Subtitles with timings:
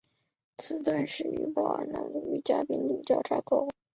[0.57, 3.67] 此段始于宝安南路与嘉宾路交叉口。